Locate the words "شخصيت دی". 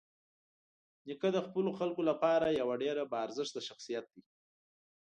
3.67-4.21